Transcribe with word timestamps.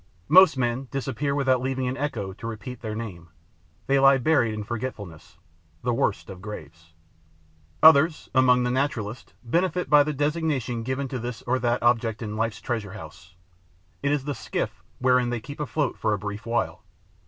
Most 0.27 0.57
men 0.57 0.87
disappear 0.89 1.35
without 1.35 1.61
leaving 1.61 1.87
an 1.87 1.95
echo 1.95 2.33
to 2.33 2.47
repeat 2.47 2.81
their 2.81 2.95
name; 2.95 3.27
they 3.85 3.99
lie 3.99 4.17
buried 4.17 4.55
in 4.55 4.63
forgetfulness, 4.63 5.37
the 5.83 5.93
worst 5.93 6.27
of 6.27 6.41
graves. 6.41 6.93
Others, 7.83 8.27
among 8.33 8.63
the 8.63 8.71
naturalists, 8.71 9.35
benefit 9.43 9.91
by 9.91 10.01
the 10.01 10.11
designation 10.11 10.81
given 10.81 11.07
to 11.07 11.19
this 11.19 11.43
or 11.43 11.59
that 11.59 11.83
object 11.83 12.23
in 12.23 12.35
life's 12.35 12.61
treasure 12.61 12.93
house: 12.93 13.35
it 14.01 14.11
is 14.11 14.25
the 14.25 14.33
skiff 14.33 14.81
wherein 14.97 15.29
they 15.29 15.39
keep 15.39 15.59
afloat 15.59 15.99
for 15.99 16.13
a 16.13 16.17
brief 16.17 16.47
while. 16.47 16.81